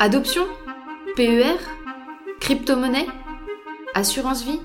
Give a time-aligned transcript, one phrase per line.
[0.00, 0.42] Adoption
[1.14, 1.54] PER
[2.40, 3.06] Crypto-monnaie
[3.94, 4.58] Assurance vie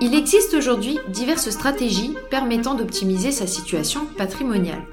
[0.00, 4.86] Il existe aujourd'hui diverses stratégies permettant d'optimiser sa situation patrimoniale.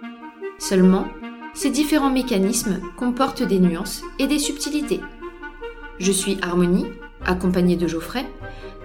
[0.58, 1.05] Seulement,
[1.54, 5.02] ces différents mécanismes comportent des nuances et des subtilités.
[6.00, 6.88] Je suis Harmonie,
[7.24, 8.26] accompagnée de Geoffrey.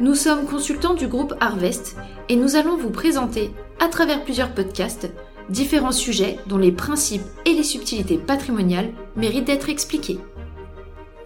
[0.01, 1.96] Nous sommes consultants du groupe Harvest
[2.29, 5.11] et nous allons vous présenter, à travers plusieurs podcasts,
[5.48, 10.21] différents sujets dont les principes et les subtilités patrimoniales méritent d'être expliqués.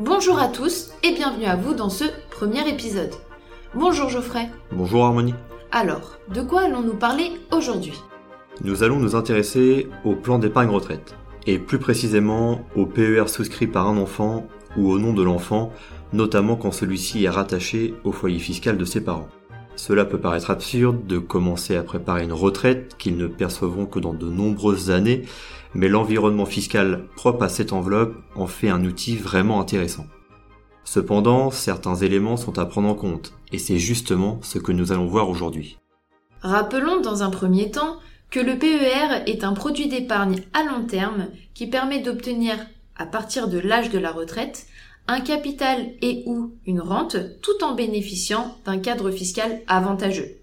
[0.01, 3.11] Bonjour à tous et bienvenue à vous dans ce premier épisode.
[3.75, 4.49] Bonjour Geoffrey.
[4.71, 5.35] Bonjour Harmonie.
[5.73, 8.01] Alors, de quoi allons-nous parler aujourd'hui?
[8.63, 11.17] Nous allons nous intéresser au plan d'épargne retraite,
[11.49, 15.73] et plus précisément au PER souscrit par un enfant ou au nom de l'enfant,
[16.13, 19.29] notamment quand celui-ci est rattaché au foyer fiscal de ses parents.
[19.79, 24.13] Cela peut paraître absurde de commencer à préparer une retraite qu'ils ne percevront que dans
[24.13, 25.23] de nombreuses années,
[25.73, 30.07] mais l'environnement fiscal propre à cette enveloppe en fait un outil vraiment intéressant.
[30.83, 35.07] Cependant, certains éléments sont à prendre en compte, et c'est justement ce que nous allons
[35.07, 35.79] voir aujourd'hui.
[36.43, 37.99] Rappelons dans un premier temps
[38.31, 42.57] que le PER est un produit d'épargne à long terme qui permet d'obtenir,
[42.97, 44.67] à partir de l'âge de la retraite,
[45.09, 50.37] un capital et ou une rente tout en bénéficiant d'un cadre fiscal avantageux.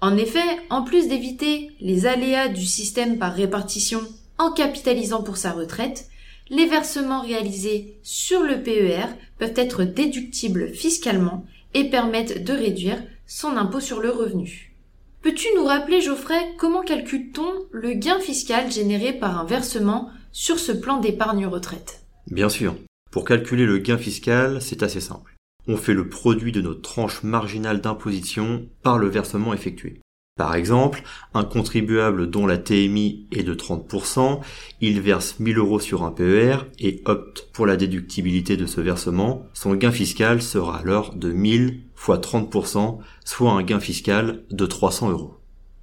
[0.00, 0.38] En effet,
[0.70, 4.00] en plus d'éviter les aléas du système par répartition
[4.38, 6.08] en capitalisant pour sa retraite,
[6.48, 9.06] les versements réalisés sur le PER
[9.38, 14.74] peuvent être déductibles fiscalement et permettent de réduire son impôt sur le revenu.
[15.22, 20.70] Peux-tu nous rappeler, Geoffrey, comment calcule-t-on le gain fiscal généré par un versement sur ce
[20.70, 22.02] plan d'épargne retraite?
[22.30, 22.76] Bien sûr.
[23.16, 25.36] Pour calculer le gain fiscal, c'est assez simple.
[25.66, 30.02] On fait le produit de notre tranche marginale d'imposition par le versement effectué.
[30.36, 34.40] Par exemple, un contribuable dont la TMI est de 30%,
[34.82, 39.46] il verse 1000 euros sur un PER et opte pour la déductibilité de ce versement.
[39.54, 45.12] Son gain fiscal sera alors de 1000 fois 30%, soit un gain fiscal de 300
[45.12, 45.38] euros.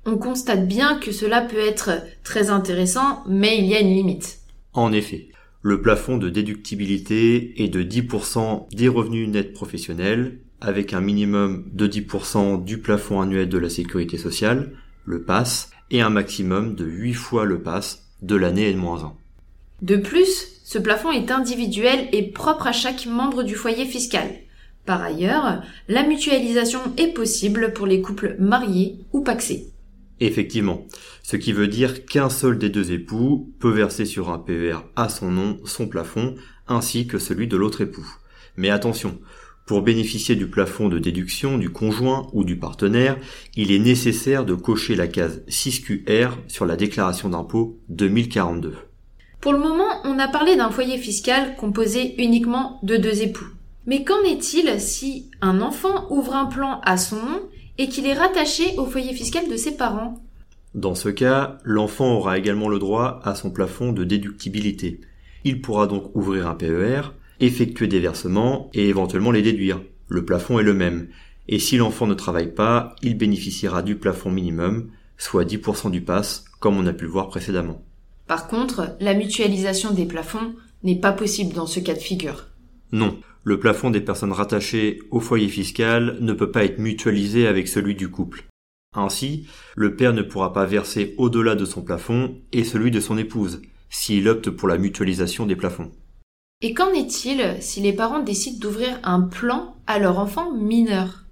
[0.05, 1.93] On constate bien que cela peut être
[2.23, 4.37] très intéressant, mais il y a une limite.
[4.73, 5.29] En effet,
[5.63, 11.87] le plafond de déductibilité est de 10% des revenus nets professionnels, avec un minimum de
[11.87, 14.73] 10% du plafond annuel de la sécurité sociale,
[15.05, 19.13] le PASS, et un maximum de 8 fois le PASS de l'année N-1.
[19.81, 24.29] De plus, ce plafond est individuel et propre à chaque membre du foyer fiscal.
[24.85, 29.72] Par ailleurs, la mutualisation est possible pour les couples mariés ou paxés.
[30.25, 30.87] Effectivement,
[31.21, 35.09] ce qui veut dire qu'un seul des deux époux peut verser sur un PER à
[35.09, 36.35] son nom son plafond,
[36.65, 38.07] ainsi que celui de l'autre époux.
[38.55, 39.19] Mais attention,
[39.65, 43.17] pour bénéficier du plafond de déduction du conjoint ou du partenaire,
[43.57, 48.75] il est nécessaire de cocher la case 6QR sur la déclaration d'impôt 2042.
[49.41, 53.49] Pour le moment, on a parlé d'un foyer fiscal composé uniquement de deux époux.
[53.87, 57.41] Mais qu'en est-il si un enfant ouvre un plan à son nom
[57.77, 60.21] et qu'il est rattaché au foyer fiscal de ses parents.
[60.75, 65.01] Dans ce cas, l'enfant aura également le droit à son plafond de déductibilité.
[65.43, 69.81] Il pourra donc ouvrir un PER, effectuer des versements et éventuellement les déduire.
[70.07, 71.09] Le plafond est le même.
[71.47, 76.45] Et si l'enfant ne travaille pas, il bénéficiera du plafond minimum, soit 10% du pass,
[76.59, 77.83] comme on a pu le voir précédemment.
[78.27, 82.47] Par contre, la mutualisation des plafonds n'est pas possible dans ce cas de figure.
[82.91, 87.67] Non, le plafond des personnes rattachées au foyer fiscal ne peut pas être mutualisé avec
[87.67, 88.45] celui du couple.
[88.95, 93.17] Ainsi, le père ne pourra pas verser au-delà de son plafond et celui de son
[93.17, 95.91] épouse, s'il opte pour la mutualisation des plafonds.
[96.61, 101.25] Et qu'en est-il si les parents décident d'ouvrir un plan à leur enfant mineur?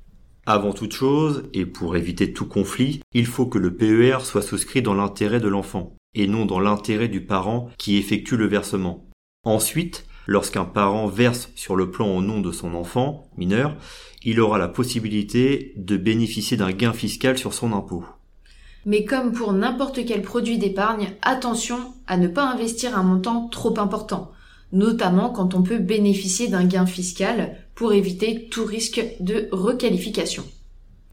[0.45, 4.81] Avant toute chose, et pour éviter tout conflit, il faut que le PER soit souscrit
[4.81, 9.07] dans l'intérêt de l'enfant, et non dans l'intérêt du parent qui effectue le versement.
[9.43, 13.75] Ensuite, Lorsqu'un parent verse sur le plan au nom de son enfant mineur,
[14.23, 18.05] il aura la possibilité de bénéficier d'un gain fiscal sur son impôt.
[18.85, 21.77] Mais comme pour n'importe quel produit d'épargne, attention
[22.07, 24.31] à ne pas investir un montant trop important,
[24.71, 30.43] notamment quand on peut bénéficier d'un gain fiscal pour éviter tout risque de requalification.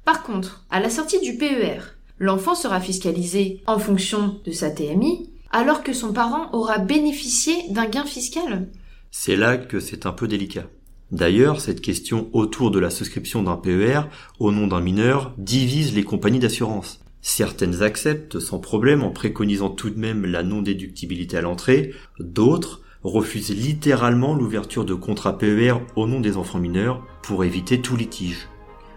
[0.04, 1.80] Par contre, à la sortie du PER,
[2.18, 7.86] l'enfant sera fiscalisé en fonction de sa TMI, alors que son parent aura bénéficié d'un
[7.86, 8.68] gain fiscal.
[9.10, 10.66] C'est là que c'est un peu délicat.
[11.10, 14.02] D'ailleurs, cette question autour de la souscription d'un PER
[14.38, 17.00] au nom d'un mineur divise les compagnies d'assurance.
[17.22, 23.50] Certaines acceptent sans problème en préconisant tout de même la non-déductibilité à l'entrée, d'autres refusent
[23.50, 28.48] littéralement l'ouverture de contrats PER au nom des enfants mineurs pour éviter tout litige.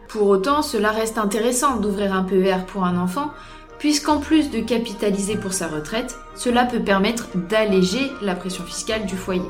[0.10, 3.32] Pour autant, cela reste intéressant d'ouvrir un PER pour un enfant,
[3.80, 9.16] puisqu'en plus de capitaliser pour sa retraite, cela peut permettre d'alléger la pression fiscale du
[9.16, 9.42] foyer.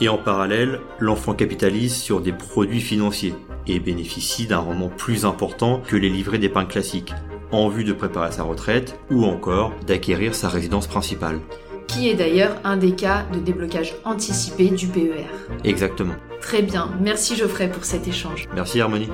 [0.00, 3.34] Et en parallèle, l'enfant capitalise sur des produits financiers
[3.66, 7.12] et bénéficie d'un rendement plus important que les livrets d'épargne classiques,
[7.52, 11.40] en vue de préparer sa retraite ou encore d'acquérir sa résidence principale.
[11.86, 15.26] Qui est d'ailleurs un des cas de déblocage anticipé du PER.
[15.64, 16.14] Exactement.
[16.40, 18.48] Très bien, merci Geoffrey pour cet échange.
[18.54, 19.08] Merci Harmonie.